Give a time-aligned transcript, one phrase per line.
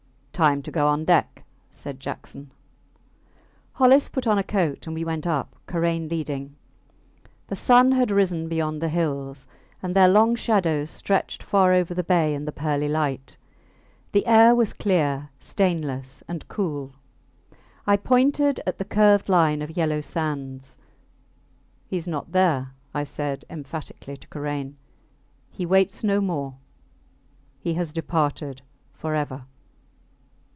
[0.33, 2.49] Time to go on deck, said Jackson.
[3.73, 6.55] Hollis put on a coat, and we went up, Karain leading.
[7.45, 9.45] The sun had risen beyond the hills,
[9.83, 13.37] and their long shadows stretched far over the bay in the pearly light.
[14.13, 16.93] The air was clear, stainless, and cool.
[17.85, 20.75] I pointed at the curved line of yellow sands.
[21.85, 24.75] He is not there, I said, emphatically, to Karain.
[25.51, 26.55] He waits no more.
[27.59, 29.45] He has departed forever.